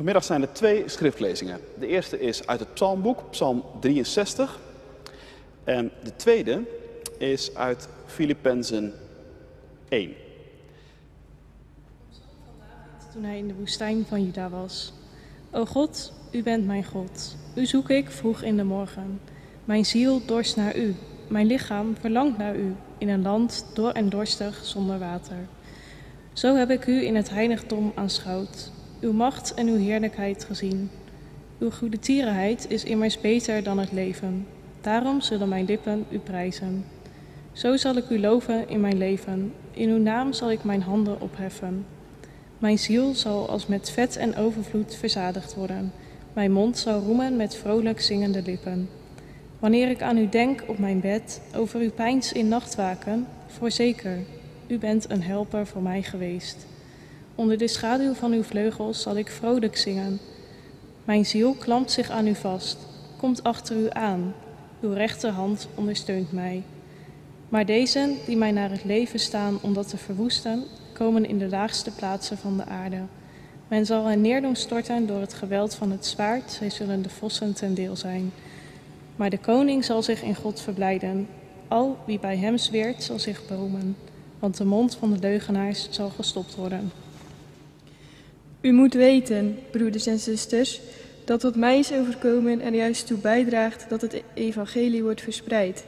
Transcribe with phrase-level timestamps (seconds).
[0.00, 1.60] Vanmiddag zijn er twee schriftlezingen.
[1.78, 4.58] De eerste is uit het Psalmboek, Psalm 63.
[5.64, 6.62] En de tweede
[7.18, 8.92] is uit Filippenzen
[9.88, 10.14] 1.
[13.12, 14.92] Toen hij in de woestijn van Juda was.
[15.50, 17.36] O God, u bent mijn God.
[17.54, 19.20] U zoek ik vroeg in de morgen.
[19.64, 20.94] Mijn ziel dorst naar u.
[21.28, 25.46] Mijn lichaam verlangt naar u in een land dor en dorstig zonder water.
[26.32, 28.70] Zo heb ik u in het heiligdom aanschouwd,
[29.00, 30.90] uw macht en uw heerlijkheid gezien.
[31.58, 34.46] Uw goede tierenheid is immers beter dan het leven.
[34.80, 36.84] Daarom zullen mijn lippen u prijzen.
[37.52, 39.52] Zo zal ik u loven in mijn leven.
[39.70, 41.86] In uw naam zal ik mijn handen opheffen.
[42.58, 45.92] Mijn ziel zal als met vet en overvloed verzadigd worden.
[46.32, 48.88] Mijn mond zal roemen met vrolijk zingende lippen.
[49.58, 54.18] Wanneer ik aan u denk op mijn bed, over uw pijns in nachtwaken, voorzeker,
[54.66, 56.66] u bent een helper voor mij geweest.
[57.40, 60.18] Onder de schaduw van uw vleugels zal ik vrolijk zingen.
[61.04, 62.78] Mijn ziel klampt zich aan u vast,
[63.16, 64.34] komt achter u aan.
[64.80, 66.62] Uw rechterhand ondersteunt mij.
[67.48, 71.48] Maar deze die mij naar het leven staan om dat te verwoesten, komen in de
[71.48, 73.00] laagste plaatsen van de aarde.
[73.68, 77.10] Men zal hen neer doen storten door het geweld van het zwaard, zij zullen de
[77.10, 78.32] vossen ten deel zijn.
[79.16, 81.28] Maar de koning zal zich in God verblijden.
[81.68, 83.96] Al wie bij hem zweert, zal zich beroemen,
[84.38, 86.90] want de mond van de leugenaars zal gestopt worden.
[88.60, 90.80] U moet weten, broeders en zusters,
[91.24, 95.84] dat wat mij is overkomen er juist toe bijdraagt dat het evangelie wordt verspreid.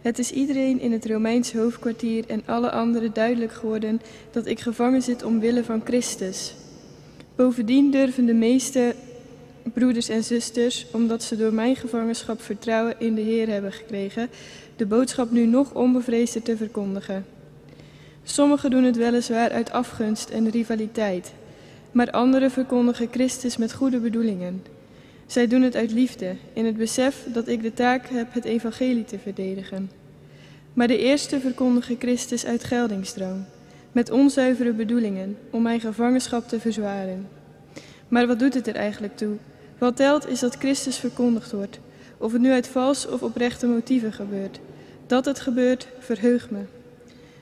[0.00, 4.00] Het is iedereen in het Romeins hoofdkwartier en alle anderen duidelijk geworden
[4.30, 6.54] dat ik gevangen zit omwille van Christus.
[7.36, 8.94] Bovendien durven de meeste
[9.62, 14.28] broeders en zusters, omdat ze door mijn gevangenschap vertrouwen in de Heer hebben gekregen,
[14.76, 17.24] de boodschap nu nog onbevreesder te verkondigen.
[18.22, 21.32] Sommigen doen het weliswaar uit afgunst en rivaliteit,
[21.92, 24.62] maar anderen verkondigen Christus met goede bedoelingen.
[25.26, 29.04] Zij doen het uit liefde, in het besef dat ik de taak heb het evangelie
[29.04, 29.90] te verdedigen.
[30.72, 33.44] Maar de eerste verkondigen Christus uit geldingsdrang,
[33.92, 37.28] met onzuivere bedoelingen, om mijn gevangenschap te verzwaren.
[38.08, 39.36] Maar wat doet het er eigenlijk toe?
[39.78, 41.78] Wat telt is dat Christus verkondigd wordt,
[42.18, 44.60] of het nu uit vals of oprechte motieven gebeurt.
[45.06, 46.60] Dat het gebeurt, verheugt me.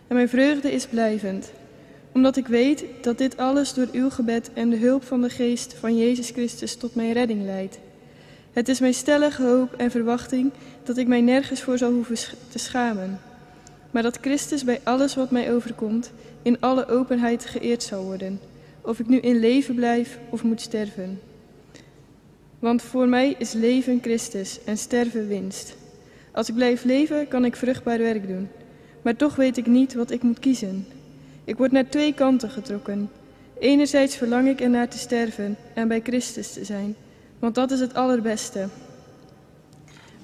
[0.06, 1.53] En mijn vreugde is blijvend,
[2.19, 5.75] omdat ik weet dat dit alles door uw gebed en de hulp van de geest
[5.75, 7.79] van Jezus Christus tot mijn redding leidt.
[8.53, 10.51] Het is mijn stellige hoop en verwachting
[10.83, 12.17] dat ik mij nergens voor zal hoeven
[12.49, 13.21] te schamen,
[13.91, 16.12] maar dat Christus bij alles wat mij overkomt
[16.43, 18.41] in alle openheid geëerd zal worden,
[18.81, 21.21] of ik nu in leven blijf of moet sterven.
[22.59, 25.77] Want voor mij is leven Christus en sterven winst.
[26.33, 28.49] Als ik blijf leven, kan ik vruchtbaar werk doen,
[29.03, 30.87] maar toch weet ik niet wat ik moet kiezen.
[31.48, 33.10] Ik word naar twee kanten getrokken.
[33.59, 36.97] Enerzijds verlang ik ernaar te sterven en bij Christus te zijn,
[37.38, 38.69] want dat is het allerbeste.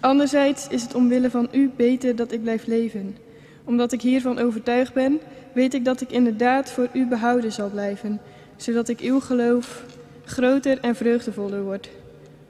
[0.00, 3.16] Anderzijds is het omwille van u beter dat ik blijf leven.
[3.64, 5.20] Omdat ik hiervan overtuigd ben,
[5.52, 8.20] weet ik dat ik inderdaad voor u behouden zal blijven,
[8.56, 9.84] zodat ik uw geloof
[10.24, 11.88] groter en vreugdevoller wordt.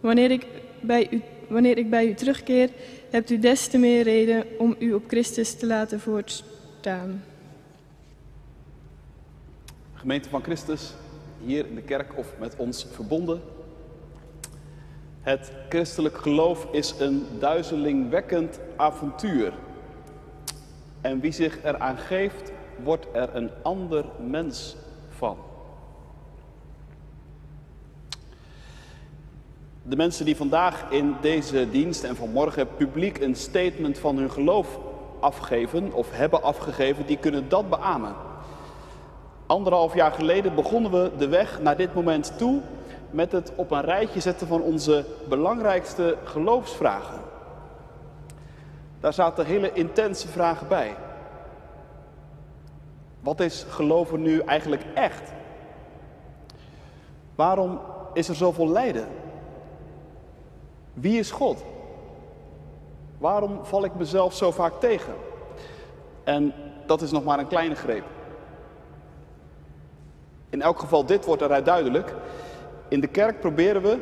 [0.01, 0.47] Wanneer ik
[0.81, 2.71] bij u, wanneer ik bij u terugkeer,
[3.11, 7.23] hebt u des te meer reden om u op Christus te laten voortstaan.
[10.05, 10.93] Gemeente van Christus,
[11.45, 13.43] hier in de kerk of met ons verbonden.
[15.21, 19.53] Het christelijk geloof is een duizelingwekkend avontuur.
[21.01, 24.77] En wie zich eraan geeft, wordt er een ander mens
[25.09, 25.37] van.
[29.83, 34.79] De mensen die vandaag in deze dienst en vanmorgen publiek een statement van hun geloof
[35.21, 38.33] afgeven of hebben afgegeven, die kunnen dat beamen.
[39.47, 42.61] Anderhalf jaar geleden begonnen we de weg naar dit moment toe
[43.11, 47.21] met het op een rijtje zetten van onze belangrijkste geloofsvragen.
[49.01, 50.97] Daar zaten hele intense vragen bij.
[53.21, 55.33] Wat is geloven nu eigenlijk echt?
[57.35, 57.81] Waarom
[58.13, 59.07] is er zoveel lijden?
[60.95, 61.65] Wie is God?
[63.19, 65.15] Waarom val ik mezelf zo vaak tegen?
[66.25, 66.53] En
[66.87, 68.14] dat is nog maar een kleine greep.
[70.55, 72.15] In elk geval, dit wordt eruit duidelijk.
[72.89, 73.99] In de kerk proberen we,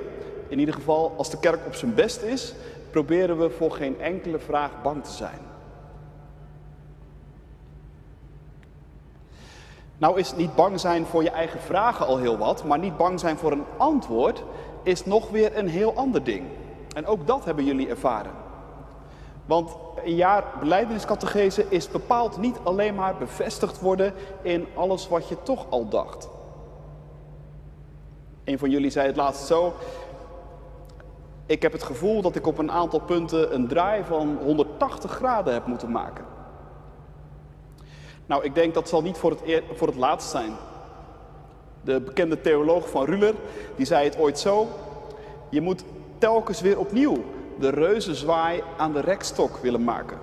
[0.49, 2.55] in ieder geval als de kerk op zijn best is,
[2.91, 5.39] proberen we voor geen enkele vraag bang te zijn.
[9.99, 13.21] Nou is niet bang zijn voor je eigen vragen al heel wat, maar niet bang
[13.21, 14.43] zijn voor een antwoord
[14.83, 16.47] is nog weer een heel ander ding.
[16.95, 18.33] En ook dat hebben jullie ervaren.
[19.47, 25.37] Want een jaar beleidingscategese is bepaald niet alleen maar bevestigd worden in alles wat je
[25.43, 26.29] toch al dacht.
[28.45, 29.75] Een van jullie zei het laatst zo.
[31.47, 35.53] Ik heb het gevoel dat ik op een aantal punten een draai van 180 graden
[35.53, 36.25] heb moeten maken.
[38.27, 40.53] Nou, ik denk dat zal niet voor het, voor het laatst zijn.
[41.81, 43.35] De bekende theoloog van Ruller,
[43.77, 44.69] die zei het ooit zo.
[45.49, 45.85] Je moet
[46.19, 47.25] telkens weer opnieuw
[47.59, 50.19] de reuzenzwaai aan de rekstok willen maken.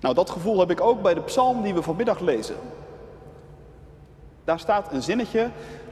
[0.00, 2.56] Nou, dat gevoel heb ik ook bij de psalm die we vanmiddag lezen.
[4.46, 5.50] Daar staat een zinnetje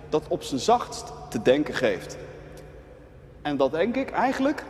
[0.09, 2.17] dat op zijn zachtst te denken geeft.
[3.43, 4.65] En dat denk ik eigenlijk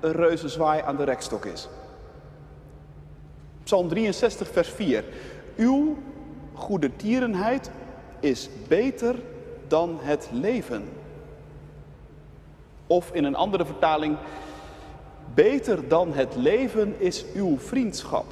[0.00, 1.68] een reuzenzwaai aan de rekstok is.
[3.62, 5.04] Psalm 63, vers 4.
[5.56, 5.96] Uw
[6.54, 7.70] goede tierenheid
[8.20, 9.14] is beter
[9.68, 10.88] dan het leven.
[12.86, 14.16] Of in een andere vertaling,
[15.34, 18.24] beter dan het leven is uw vriendschap.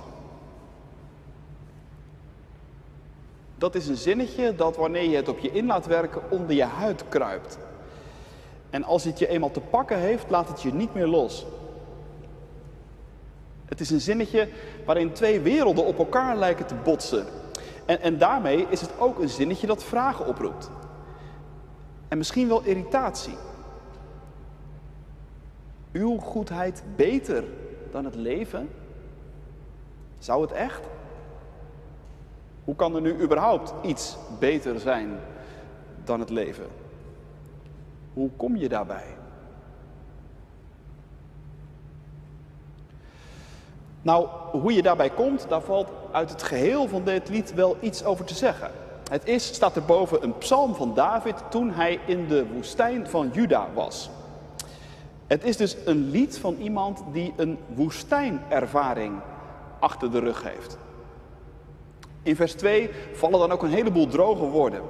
[3.59, 6.65] Dat is een zinnetje dat wanneer je het op je in laat werken onder je
[6.65, 7.59] huid kruipt.
[8.71, 11.47] En als het je eenmaal te pakken heeft, laat het je niet meer los.
[13.65, 14.49] Het is een zinnetje
[14.85, 17.27] waarin twee werelden op elkaar lijken te botsen.
[17.85, 20.71] En, en daarmee is het ook een zinnetje dat vragen oproept.
[22.09, 23.37] En misschien wel irritatie.
[25.93, 27.45] Uw goedheid beter
[27.91, 28.69] dan het leven?
[30.19, 30.81] Zou het echt?
[32.67, 35.19] Hoe kan er nu überhaupt iets beter zijn
[36.05, 36.67] dan het leven?
[38.13, 39.17] Hoe kom je daarbij?
[44.03, 48.05] Nou, hoe je daarbij komt, daar valt uit het geheel van dit lied wel iets
[48.05, 48.71] over te zeggen.
[49.11, 53.69] Het is, staat erboven, een psalm van David toen hij in de woestijn van Juda
[53.75, 54.11] was.
[55.27, 59.21] Het is dus een lied van iemand die een woestijnervaring
[59.79, 60.79] achter de rug heeft.
[62.27, 64.83] In vers 2 vallen dan ook een heleboel droge woorden.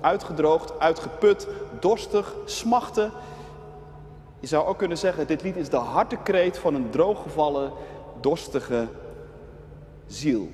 [0.00, 1.48] Uitgedroogd, uitgeput,
[1.80, 3.10] dorstig, smachten.
[4.40, 7.72] Je zou ook kunnen zeggen, dit lied is de hartekreet van een drooggevallen,
[8.20, 8.88] dorstige
[10.06, 10.50] ziel.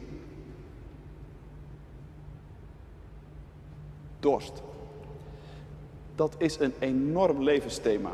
[4.21, 4.63] Dorst.
[6.15, 8.13] Dat is een enorm levensthema.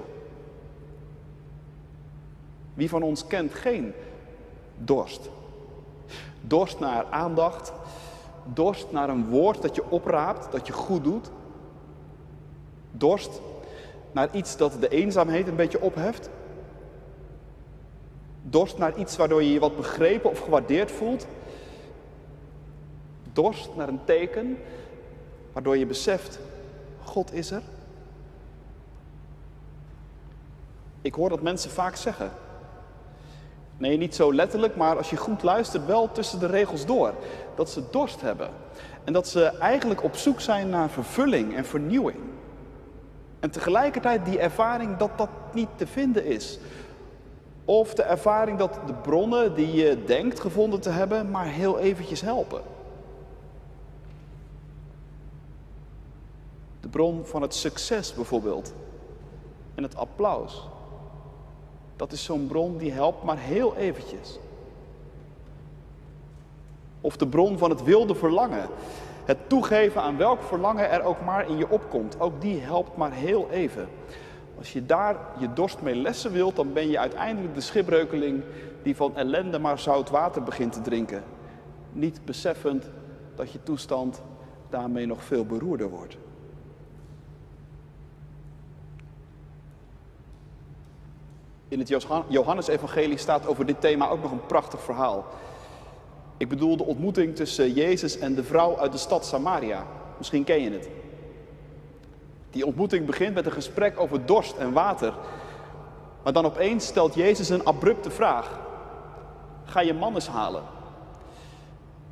[2.74, 3.92] Wie van ons kent geen
[4.76, 5.30] dorst?
[6.40, 7.72] Dorst naar aandacht,
[8.52, 11.30] dorst naar een woord dat je opraapt, dat je goed doet.
[12.90, 13.40] Dorst
[14.12, 16.30] naar iets dat de eenzaamheid een beetje opheft.
[18.42, 21.26] Dorst naar iets waardoor je je wat begrepen of gewaardeerd voelt.
[23.32, 24.58] Dorst naar een teken
[25.52, 26.38] waardoor je beseft,
[27.02, 27.62] God is er.
[31.00, 32.30] Ik hoor dat mensen vaak zeggen.
[33.76, 37.14] Nee, niet zo letterlijk, maar als je goed luistert, wel tussen de regels door.
[37.54, 38.50] Dat ze dorst hebben.
[39.04, 42.18] En dat ze eigenlijk op zoek zijn naar vervulling en vernieuwing.
[43.40, 46.58] En tegelijkertijd die ervaring dat dat niet te vinden is.
[47.64, 52.20] Of de ervaring dat de bronnen die je denkt gevonden te hebben, maar heel eventjes
[52.20, 52.62] helpen.
[56.80, 58.74] De bron van het succes bijvoorbeeld.
[59.74, 60.68] En het applaus.
[61.96, 64.38] Dat is zo'n bron die helpt maar heel eventjes.
[67.00, 68.68] Of de bron van het wilde verlangen.
[69.24, 72.20] Het toegeven aan welk verlangen er ook maar in je opkomt.
[72.20, 73.88] Ook die helpt maar heel even.
[74.58, 78.42] Als je daar je dorst mee lessen wilt, dan ben je uiteindelijk de schipbreukeling
[78.82, 81.22] die van ellende maar zout water begint te drinken.
[81.92, 82.90] Niet beseffend
[83.34, 84.22] dat je toestand
[84.70, 86.16] daarmee nog veel beroerder wordt.
[91.68, 91.88] In het
[92.28, 95.24] Johannesevangelie staat over dit thema ook nog een prachtig verhaal.
[96.36, 99.86] Ik bedoel de ontmoeting tussen Jezus en de vrouw uit de stad Samaria.
[100.18, 100.88] Misschien ken je het.
[102.50, 105.14] Die ontmoeting begint met een gesprek over dorst en water.
[106.22, 108.60] Maar dan opeens stelt Jezus een abrupte vraag.
[109.64, 110.62] Ga je man eens halen?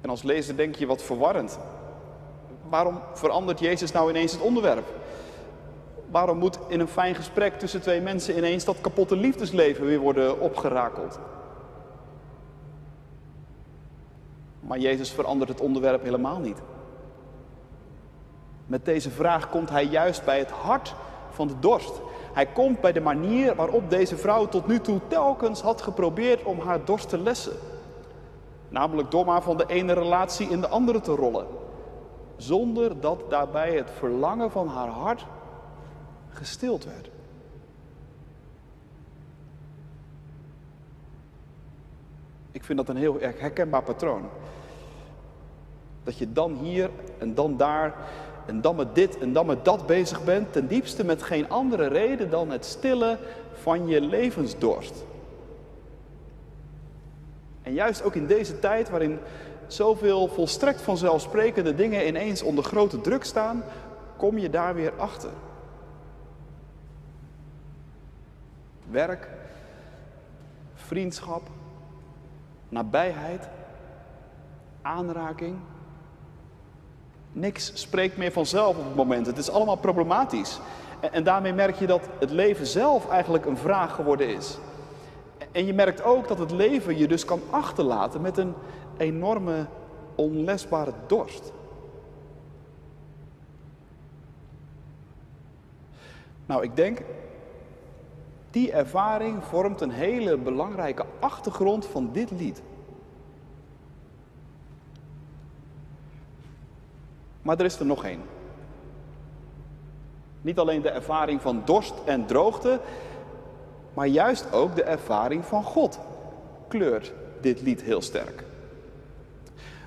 [0.01, 1.59] En als lezer denk je wat verwarrend.
[2.69, 5.02] Waarom verandert Jezus nou ineens het onderwerp?
[6.13, 10.41] Waarom moet in een fijn gesprek tussen twee mensen ineens dat kapotte liefdesleven weer worden
[10.41, 11.19] opgerakeld?
[14.61, 16.63] Maar Jezus verandert het onderwerp helemaal niet.
[18.67, 20.95] Met deze vraag komt hij juist bij het hart
[21.31, 22.01] van de dorst.
[22.33, 26.61] Hij komt bij de manier waarop deze vrouw tot nu toe telkens had geprobeerd om
[26.61, 27.57] haar dorst te lessen.
[28.69, 31.47] Namelijk door maar van de ene relatie in de andere te rollen.
[32.37, 35.27] Zonder dat daarbij het verlangen van haar hart
[36.33, 37.11] gestild werd.
[42.53, 44.29] Ik vind dat een heel erg herkenbaar patroon.
[46.05, 47.95] Dat je dan hier en dan daar
[48.47, 51.87] en dan met dit en dan met dat bezig bent, ten diepste met geen andere
[51.87, 53.19] reden dan het stillen
[53.53, 55.05] van je levensdorst.
[57.63, 59.19] En juist ook in deze tijd waarin
[59.67, 63.65] zoveel volstrekt vanzelfsprekende dingen ineens onder grote druk staan,
[64.17, 65.31] kom je daar weer achter.
[68.93, 69.29] Werk,
[70.75, 71.43] vriendschap,
[72.69, 73.49] nabijheid,
[74.83, 75.57] aanraking.
[77.33, 79.27] Niks spreekt meer vanzelf op het moment.
[79.27, 80.61] Het is allemaal problematisch.
[81.13, 84.59] En, daarmee merk je dat het leven zelf eigenlijk een vraag geworden is.
[85.53, 88.55] En je merkt ook dat het leven je dus kan achterlaten met een
[88.97, 89.67] enorme
[90.15, 91.53] onlesbare dorst.
[96.47, 97.03] Nou, ik denk,
[98.53, 102.63] die ervaring vormt een hele belangrijke achtergrond van dit lied.
[107.43, 108.21] Maar er is er nog één.
[110.41, 112.81] Niet alleen de ervaring van dorst en droogte,
[113.95, 115.99] maar juist ook de ervaring van God
[116.69, 118.45] kleurt dit lied heel sterk.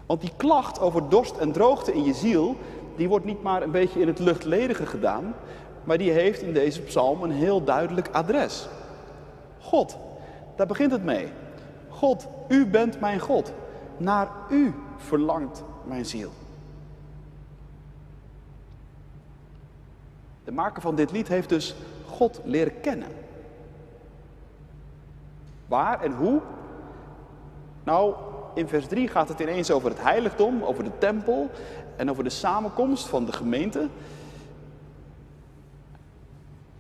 [0.06, 2.56] Want die klacht over dorst en droogte in je ziel,
[2.96, 5.36] die wordt niet maar een beetje in het luchtledige gedaan,
[5.86, 8.68] maar die heeft in deze psalm een heel duidelijk adres.
[9.60, 9.98] God,
[10.56, 11.28] daar begint het mee.
[11.90, 13.54] God, u bent mijn God.
[13.98, 16.32] Naar u verlangt mijn ziel.
[20.44, 21.76] De maker van dit lied heeft dus
[22.06, 23.10] God leren kennen.
[25.68, 26.42] Waar en hoe?
[27.84, 28.16] Nou,
[28.54, 31.50] in vers 3 gaat het ineens over het heiligdom, over de tempel
[31.96, 33.90] en over de samenkomst van de gemeente.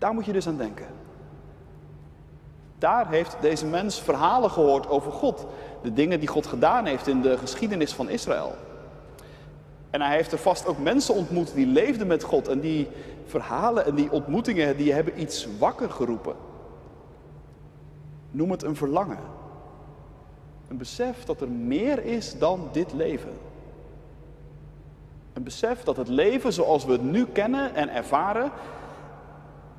[0.05, 0.85] Daar moet je dus aan denken.
[2.77, 5.45] Daar heeft deze mens verhalen gehoord over God.
[5.81, 8.55] De dingen die God gedaan heeft in de geschiedenis van Israël.
[9.89, 12.47] En hij heeft er vast ook mensen ontmoet die leefden met God.
[12.47, 12.87] En die
[13.25, 16.35] verhalen en die ontmoetingen, die hebben iets wakker geroepen.
[18.31, 19.19] Noem het een verlangen.
[20.67, 23.37] Een besef dat er meer is dan dit leven.
[25.33, 28.51] Een besef dat het leven zoals we het nu kennen en ervaren,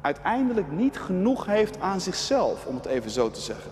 [0.07, 3.71] uiteindelijk niet genoeg heeft aan zichzelf, om het even zo te zeggen.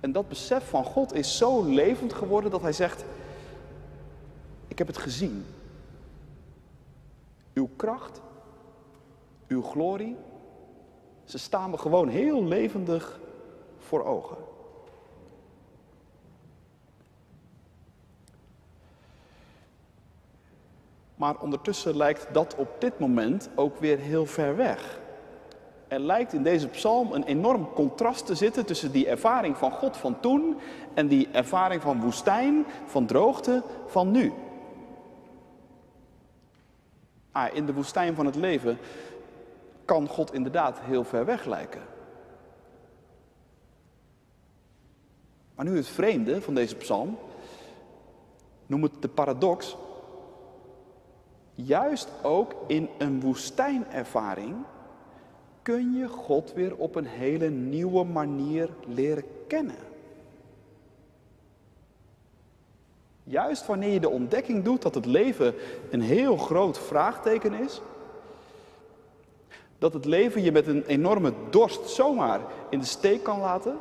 [0.00, 3.04] En dat besef van God is zo levend geworden dat hij zegt,
[4.68, 5.44] ik heb het gezien.
[7.54, 8.20] Uw kracht,
[9.46, 10.16] uw glorie,
[11.24, 13.20] ze staan me gewoon heel levendig
[13.78, 14.36] voor ogen.
[21.18, 25.00] Maar ondertussen lijkt dat op dit moment ook weer heel ver weg.
[25.88, 29.96] Er lijkt in deze psalm een enorm contrast te zitten tussen die ervaring van God
[29.96, 30.56] van toen
[30.94, 34.32] en die ervaring van woestijn, van droogte, van nu.
[37.32, 38.78] Ah, in de woestijn van het leven
[39.84, 41.82] kan God inderdaad heel ver weg lijken.
[45.54, 47.18] Maar nu het vreemde van deze psalm,
[48.66, 49.76] noem het de paradox.
[51.64, 54.56] Juist ook in een woestijnervaring
[55.62, 59.76] kun je God weer op een hele nieuwe manier leren kennen.
[63.24, 65.54] Juist wanneer je de ontdekking doet dat het leven
[65.90, 67.80] een heel groot vraagteken is,
[69.78, 73.78] dat het leven je met een enorme dorst zomaar in de steek kan laten,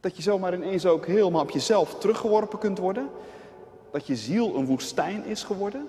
[0.00, 3.10] dat je zomaar ineens ook helemaal op jezelf teruggeworpen kunt worden,
[3.90, 5.88] dat je ziel een woestijn is geworden.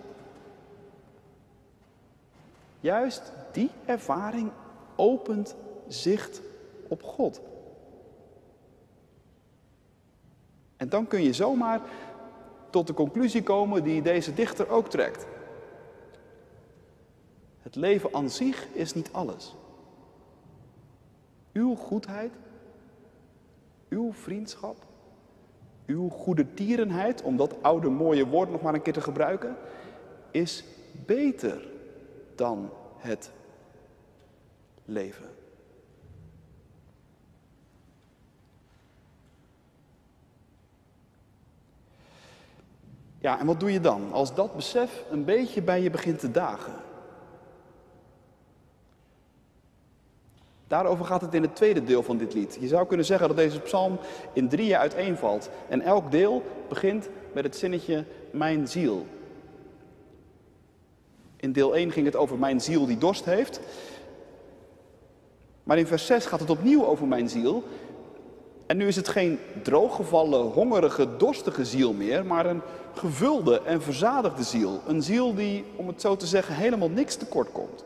[2.79, 4.51] Juist die ervaring
[4.95, 5.55] opent
[5.87, 6.41] zicht
[6.87, 7.41] op God.
[10.77, 11.81] En dan kun je zomaar
[12.69, 15.27] tot de conclusie komen die deze dichter ook trekt.
[17.61, 19.55] Het leven aan zich is niet alles.
[21.53, 22.33] Uw goedheid,
[23.89, 24.75] uw vriendschap,
[25.89, 29.55] uw goede tierenheid, om dat oude mooie woord nog maar een keer te gebruiken,
[30.31, 30.63] is
[31.05, 31.67] beter
[32.35, 33.31] dan het
[34.85, 35.25] leven.
[43.19, 46.31] Ja, en wat doe je dan als dat besef een beetje bij je begint te
[46.31, 46.73] dagen?
[50.69, 52.57] Daarover gaat het in het tweede deel van dit lied.
[52.59, 53.99] Je zou kunnen zeggen dat deze psalm
[54.33, 55.49] in drieën uiteenvalt.
[55.69, 59.05] En elk deel begint met het zinnetje mijn ziel.
[61.35, 63.59] In deel 1 ging het over mijn ziel die dorst heeft.
[65.63, 67.63] Maar in vers 6 gaat het opnieuw over mijn ziel.
[68.65, 72.61] En nu is het geen drooggevallen, hongerige, dorstige ziel meer, maar een
[72.93, 74.81] gevulde en verzadigde ziel.
[74.87, 77.85] Een ziel die, om het zo te zeggen, helemaal niks tekort komt.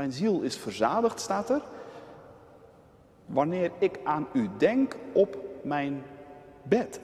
[0.00, 1.62] Mijn ziel is verzadigd, staat er,
[3.26, 6.02] wanneer ik aan u denk op mijn
[6.62, 7.00] bed.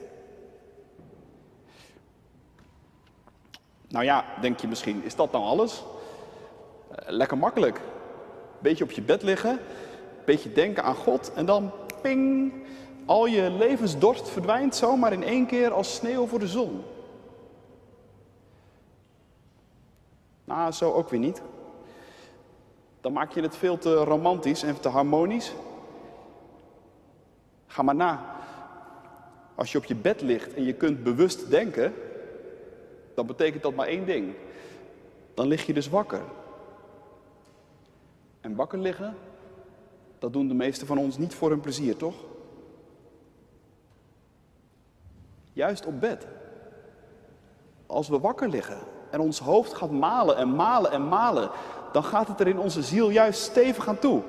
[3.87, 5.83] Nou ja, denk je misschien, is dat nou alles?
[6.91, 7.81] Eh, lekker makkelijk.
[8.59, 9.59] Beetje op je bed liggen,
[10.25, 12.53] beetje denken aan God en dan ping,
[13.05, 16.83] al je levensdorst verdwijnt zomaar in één keer als sneeuw voor de zon.
[20.43, 21.41] Nou, zo ook weer niet.
[23.07, 25.53] Dan maak je het veel te romantisch en te harmonisch.
[27.67, 28.35] Ga maar na.
[29.55, 31.93] Als je op je bed ligt en je kunt bewust denken,
[33.15, 34.33] dan betekent dat maar één ding.
[35.33, 36.21] Dan lig je dus wakker.
[38.41, 39.15] En wakker liggen,
[40.19, 42.15] dat doen de meesten van ons niet voor hun plezier, toch?
[45.53, 46.27] Juist op bed.
[47.85, 51.49] Als we wakker liggen en ons hoofd gaat malen en malen en malen,
[51.91, 54.21] dan gaat het er in onze ziel juist stevig aan toe.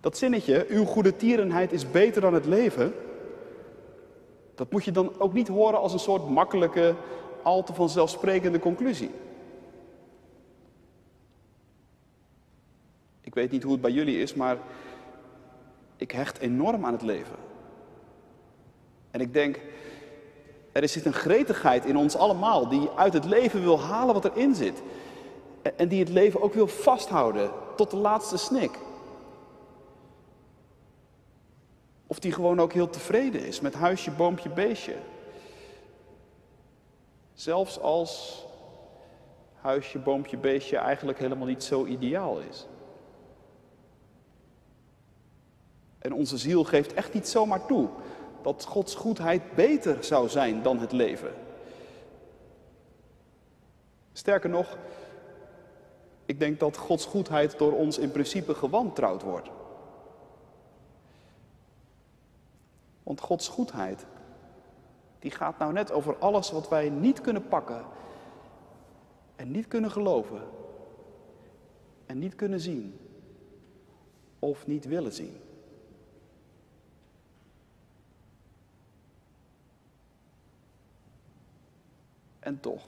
[0.00, 2.94] Dat zinnetje, uw goede tierenheid is beter dan het leven,
[4.54, 6.94] dat moet je dan ook niet horen als een soort makkelijke,
[7.42, 9.10] al te vanzelfsprekende conclusie.
[13.20, 14.58] Ik weet niet hoe het bij jullie is, maar
[15.96, 17.36] ik hecht enorm aan het leven.
[19.10, 19.60] En ik denk,
[20.72, 24.54] er zit een gretigheid in ons allemaal die uit het leven wil halen wat erin
[24.54, 24.82] zit.
[25.76, 28.78] En die het leven ook wil vasthouden tot de laatste snik.
[32.06, 34.96] Of die gewoon ook heel tevreden is met huisje, boompje, beestje.
[37.34, 38.44] Zelfs als
[39.60, 42.66] huisje, boompje, beestje eigenlijk helemaal niet zo ideaal is.
[45.98, 47.88] En onze ziel geeft echt niet zomaar toe
[48.48, 51.32] dat Gods goedheid beter zou zijn dan het leven.
[54.12, 54.76] Sterker nog,
[56.24, 59.48] ik denk dat Gods goedheid door ons in principe gewantrouwd wordt.
[63.02, 64.06] Want Gods goedheid,
[65.18, 67.84] die gaat nou net over alles wat wij niet kunnen pakken
[69.36, 70.40] en niet kunnen geloven
[72.06, 72.98] en niet kunnen zien
[74.38, 75.47] of niet willen zien.
[82.48, 82.82] En toch.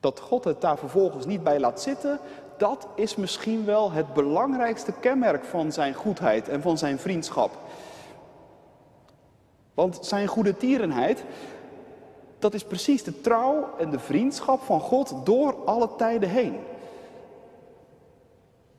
[0.00, 2.18] Dat God het daar vervolgens niet bij laat zitten,
[2.56, 7.50] dat is misschien wel het belangrijkste kenmerk van zijn goedheid en van zijn vriendschap.
[9.74, 11.24] Want zijn goede tierenheid,
[12.38, 16.56] dat is precies de trouw en de vriendschap van God door alle tijden heen.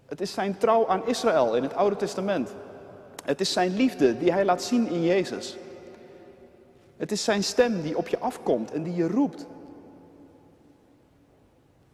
[0.06, 2.54] Het is zijn trouw aan Israël in het Oude Testament.
[3.26, 5.58] Het is zijn liefde die hij laat zien in Jezus.
[6.98, 9.46] Het is zijn stem die op je afkomt en die je roept.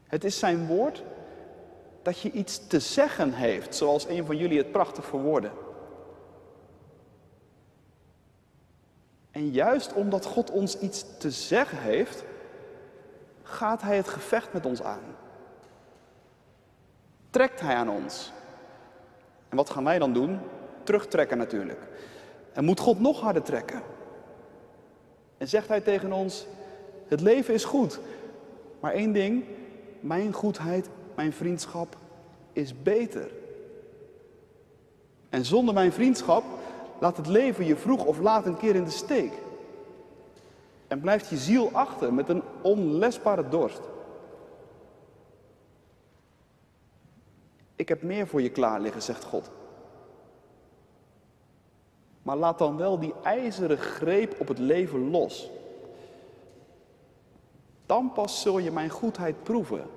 [0.03, 1.03] Het is zijn woord
[2.01, 5.51] dat je iets te zeggen heeft, zoals een van jullie het prachtig verwoordde.
[9.31, 12.23] En juist omdat God ons iets te zeggen heeft,
[13.43, 15.15] gaat Hij het gevecht met ons aan.
[17.29, 18.31] Trekt Hij aan ons.
[19.49, 20.39] En wat gaan wij dan doen?
[20.83, 21.79] Terugtrekken natuurlijk.
[22.53, 23.81] En moet God nog harder trekken?
[25.43, 26.45] En zegt Hij tegen ons,
[27.07, 27.99] het leven is goed,
[28.79, 29.43] maar één ding,
[29.99, 31.97] mijn goedheid mijn vriendschap
[32.53, 33.31] is beter.
[35.29, 36.43] En zonder mijn vriendschap
[36.99, 39.33] laat het leven je vroeg of laat een keer in de steek.
[40.87, 43.81] En blijft je ziel achter met een onlesbare dorst.
[47.75, 49.49] Ik heb meer voor je klaar liggen, zegt God.
[52.23, 55.49] Maar laat dan wel die ijzeren greep op het leven los.
[57.85, 59.89] Dan pas zul je mijn goedheid proeven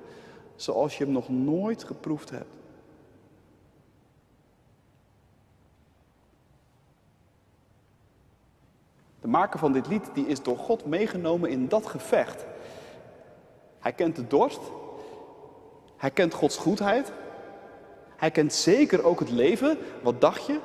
[0.57, 2.55] zoals je hem nog nooit geproefd hebt.
[9.21, 12.45] De maker van dit lied die is door God meegenomen in dat gevecht.
[13.79, 14.61] Hij kent de dorst.
[15.97, 17.13] Hij kent Gods goedheid.
[18.17, 19.79] Hij kent zeker ook het leven.
[20.03, 20.61] Wat dacht je?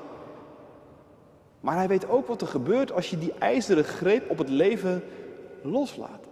[1.61, 5.03] Maar hij weet ook wat er gebeurt als je die ijzeren greep op het leven
[5.61, 6.29] loslaat.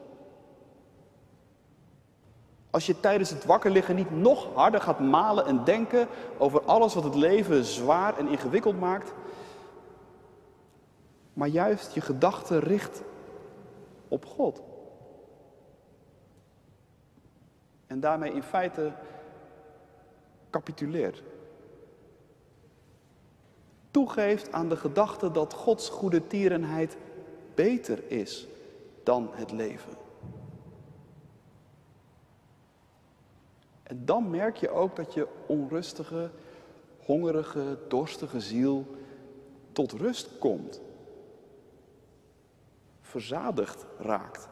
[2.70, 6.94] Als je tijdens het wakker liggen niet nog harder gaat malen en denken over alles
[6.94, 9.14] wat het leven zwaar en ingewikkeld maakt,
[11.34, 13.02] maar juist je gedachten richt
[14.08, 14.62] op God.
[17.88, 18.92] En daarmee in feite
[20.50, 21.24] capituleert.
[23.92, 26.98] Toegeeft aan de gedachte dat Gods goede tierenheid
[27.56, 28.48] beter is
[29.04, 29.94] dan het leven.
[33.84, 36.30] En dan merk je ook dat je onrustige,
[37.06, 38.86] hongerige, dorstige ziel
[39.72, 40.82] tot rust komt.
[43.02, 44.48] Verzadigd raakt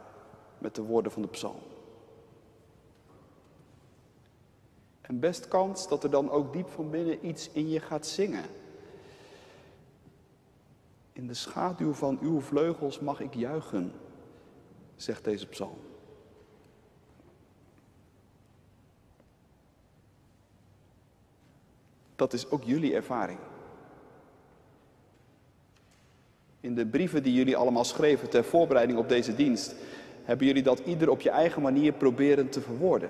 [0.58, 1.62] met de woorden van de psalm.
[5.02, 8.46] En best kans dat er dan ook diep van binnen iets in je gaat zingen.
[11.18, 13.94] In de schaduw van uw vleugels mag ik juichen,
[14.96, 15.78] zegt deze psalm.
[22.16, 23.40] Dat is ook jullie ervaring.
[26.60, 29.76] In de brieven die jullie allemaal schreven ter voorbereiding op deze dienst,
[30.24, 33.10] hebben jullie dat ieder op je eigen manier proberen te verwoorden.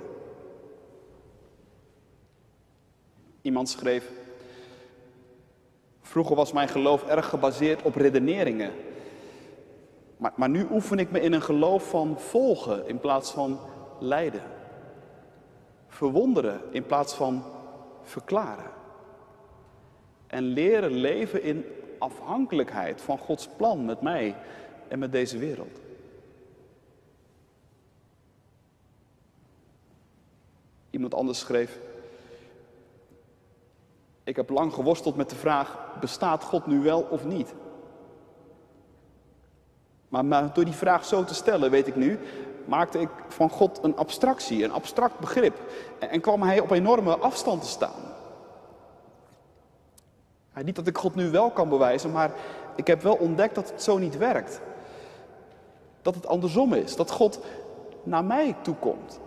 [3.42, 4.12] Iemand schreef,
[6.08, 8.72] vroeger was mijn geloof erg gebaseerd op redeneringen.
[10.18, 13.60] Maar, maar nu oefen ik me in een geloof van volgen in plaats van
[14.00, 14.44] lijden.
[15.88, 17.44] Verwonderen in plaats van
[18.02, 18.72] verklaren.
[20.28, 21.66] En leren leven in
[22.00, 24.36] afhankelijkheid van Gods plan met mij
[24.88, 25.80] en met deze wereld.
[30.90, 31.80] Iemand anders schreef,
[34.28, 37.54] ik heb lang geworsteld met de vraag, bestaat God nu wel of niet?
[40.08, 42.20] Maar, maar, door die vraag zo te stellen, weet ik nu,
[42.66, 45.60] maakte ik van God een abstractie, een abstract begrip.
[46.00, 48.02] En, kwam hij op enorme afstand te staan.
[50.64, 52.32] niet dat ik God nu wel kan bewijzen, maar
[52.76, 54.62] ik heb wel ontdekt dat het zo niet werkt.
[56.02, 57.40] Dat het andersom is, dat God
[58.04, 59.20] naar mij toekomt.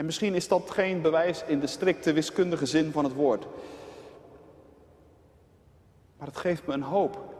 [0.00, 3.46] En misschien is dat geen bewijs in de strikte wiskundige zin van het woord.
[6.16, 7.34] Maar het geeft me een hoop,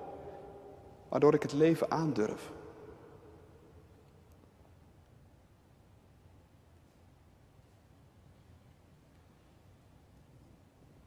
[1.08, 2.50] waardoor ik het leven aandurf.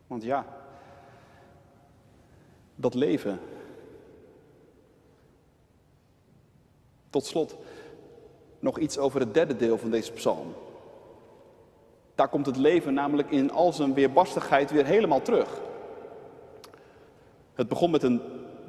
[0.08, 0.46] Want ja,
[2.76, 3.39] dat leven.
[7.10, 7.56] Tot slot
[8.60, 10.62] nog iets over het derde deel van deze psalm.
[12.15, 15.62] Daar komt het leven namelijk in al zijn weerbarstigheid weer helemaal terug.
[17.54, 18.21] Het begon met een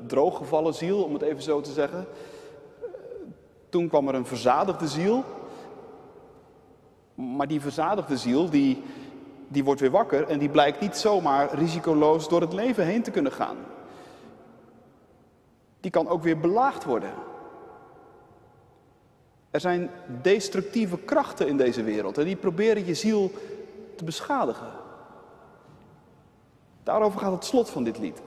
[0.06, 2.06] drooggevallen ziel, om het even zo te zeggen.
[3.68, 5.24] Toen kwam er een verzadigde ziel.
[7.14, 8.82] Maar die verzadigde ziel, die,
[9.48, 13.10] die wordt weer wakker en die blijkt niet zomaar risicoloos door het leven heen te
[13.10, 13.56] kunnen gaan.
[15.80, 17.10] Die kan ook weer belaagd worden.
[19.54, 19.90] Er zijn
[20.22, 23.30] destructieve krachten in deze wereld en die proberen je ziel
[23.96, 24.72] te beschadigen.
[26.82, 28.22] Daarover gaat het slot van dit lied.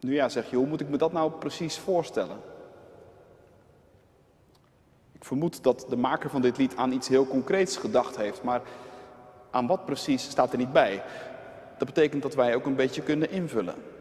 [0.00, 2.36] Nu ja, zeg je, hoe moet ik me dat nou precies voorstellen?
[5.12, 8.62] Ik vermoed dat de maker van dit lied aan iets heel concreets gedacht heeft, maar
[9.50, 11.02] aan wat precies staat er niet bij.
[11.78, 13.91] Dat betekent dat wij ook een beetje kunnen invullen.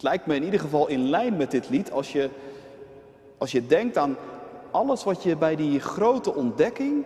[0.00, 2.30] Het lijkt me in ieder geval in lijn met dit lied als je,
[3.38, 4.16] als je denkt aan
[4.70, 7.04] alles wat je bij die grote ontdekking,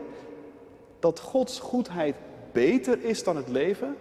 [0.98, 2.16] dat Gods goedheid
[2.52, 3.96] beter is dan het leven,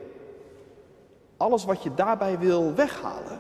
[1.38, 3.40] alles wat je daarbij wil weghalen.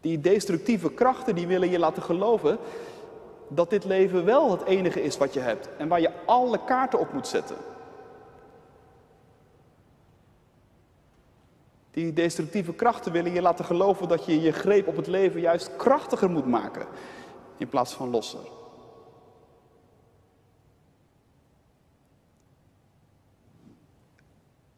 [0.00, 2.58] Die destructieve krachten die willen je laten geloven
[3.48, 6.98] dat dit leven wel het enige is wat je hebt en waar je alle kaarten
[6.98, 7.56] op moet zetten.
[11.90, 15.76] Die destructieve krachten willen je laten geloven dat je je greep op het leven juist
[15.76, 16.86] krachtiger moet maken
[17.56, 18.40] in plaats van losser.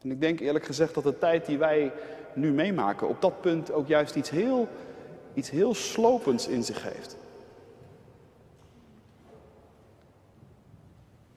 [0.01, 1.91] En ik denk eerlijk gezegd dat de tijd die wij
[2.33, 4.67] nu meemaken op dat punt ook juist iets heel,
[5.33, 7.17] iets heel slopends in zich heeft.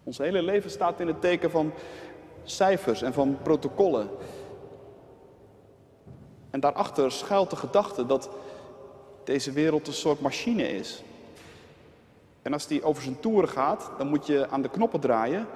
[0.02, 1.72] Ons hele leven staat in het teken van
[2.44, 4.08] cijfers en van protocollen.
[6.57, 8.31] En daarachter schuilt de gedachte dat
[9.25, 11.03] deze wereld een soort machine is.
[12.42, 15.47] En als die over zijn toeren gaat, dan moet je aan de knoppen draaien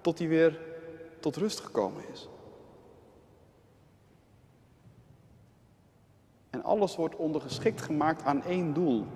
[0.00, 0.58] tot hij weer
[1.20, 2.28] tot rust gekomen is.
[6.50, 9.06] En alles wordt ondergeschikt gemaakt aan één doel.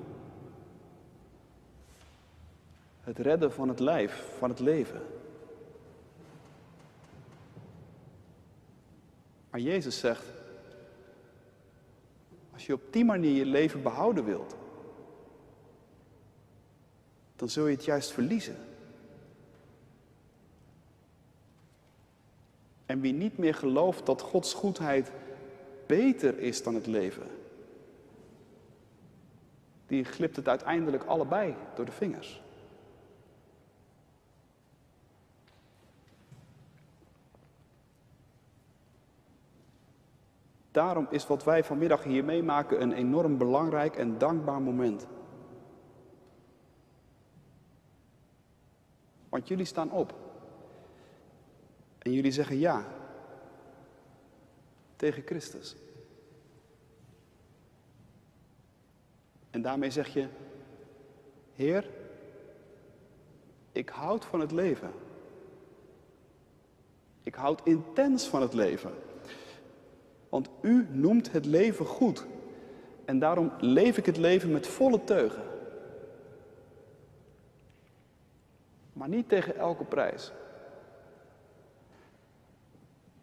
[3.01, 5.03] Het redden van het lijf, van het leven.
[9.51, 10.32] Maar Jezus zegt,
[12.62, 14.57] Als je op die manier je leven behouden wilt,
[17.37, 18.57] dan zul je het juist verliezen.
[22.87, 25.12] En wie niet meer gelooft dat Gods goedheid
[25.87, 27.27] beter is dan het leven,
[29.87, 32.41] die glipt het uiteindelijk allebei door de vingers.
[40.72, 45.06] Daarom is wat wij vanmiddag hier meemaken een enorm belangrijk en dankbaar moment.
[49.28, 50.14] Want jullie staan op.
[51.98, 52.85] En jullie zeggen ja
[54.96, 55.76] tegen Christus.
[59.50, 60.28] En daarmee zeg je,
[61.54, 61.90] Heer,
[63.72, 64.92] ik houd van het leven.
[67.22, 68.92] Ik houd intens van het leven.
[70.33, 72.27] Want u noemt het leven goed.
[73.05, 75.42] En daarom leef ik het leven met volle teugen.
[78.92, 80.33] Maar niet tegen elke prijs.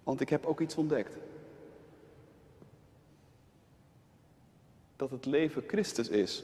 [0.03, 1.17] Want ik heb ook iets ontdekt.
[4.95, 6.43] Dat het leven Christus is.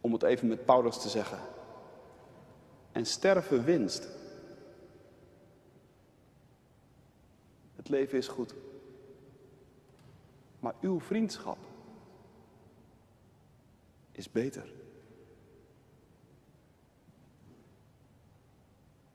[0.00, 1.38] Om het even met Paulus te zeggen.
[2.92, 4.08] En sterven winst.
[7.76, 8.54] Het leven is goed.
[10.60, 11.58] Maar uw vriendschap
[14.12, 14.72] is beter.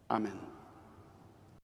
[0.07, 0.54] Amen.